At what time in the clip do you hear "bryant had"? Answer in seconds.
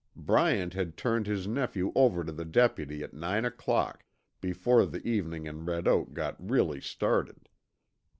0.15-0.97